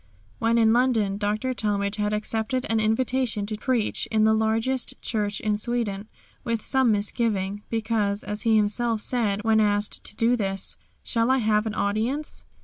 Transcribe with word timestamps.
When 0.39 0.57
in 0.57 0.73
London 0.73 1.19
Dr. 1.19 1.53
Talmage 1.53 1.97
had 1.97 2.11
accepted 2.11 2.65
an 2.71 2.79
invitation 2.79 3.45
to 3.45 3.55
preach 3.55 4.07
in 4.09 4.23
the 4.23 4.33
largest 4.33 4.99
church 4.99 5.39
in 5.39 5.59
Sweden, 5.59 6.09
with 6.43 6.63
some 6.63 6.91
misgiving, 6.91 7.61
because, 7.69 8.23
as 8.23 8.41
he 8.41 8.55
himself 8.57 9.01
said 9.01 9.43
when 9.43 9.59
asked 9.59 10.03
to 10.05 10.15
do 10.15 10.35
this, 10.35 10.75
"Shall 11.03 11.29
I 11.29 11.37
have 11.37 11.67
an 11.67 11.75
audience?" 11.75 12.45